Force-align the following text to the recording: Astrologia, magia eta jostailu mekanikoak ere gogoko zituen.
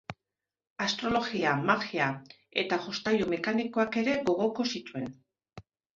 Astrologia, 0.85 1.51
magia 1.67 2.07
eta 2.63 2.79
jostailu 2.87 3.27
mekanikoak 3.35 3.99
ere 4.05 4.17
gogoko 4.31 4.67
zituen. 4.73 5.07